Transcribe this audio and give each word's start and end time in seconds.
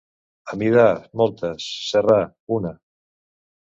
Amidar, 0.53 0.93
moltes; 1.21 1.67
serrar, 1.91 2.19
una. 2.57 2.73